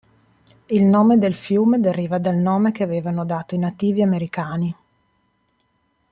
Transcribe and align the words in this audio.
Il 0.65 0.81
nome 0.83 1.19
del 1.19 1.35
fiume 1.35 1.79
deriva 1.79 2.17
dal 2.17 2.35
nome 2.35 2.71
che 2.71 2.81
avevano 2.81 3.23
dato 3.23 3.53
i 3.53 3.59
Nativi 3.59 4.01
Americani. 4.01 4.75